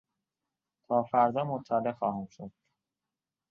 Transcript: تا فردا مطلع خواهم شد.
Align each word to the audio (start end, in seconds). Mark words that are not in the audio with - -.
تا 0.87 1.03
فردا 1.03 1.43
مطلع 1.43 1.91
خواهم 1.91 2.27
شد. 2.29 2.51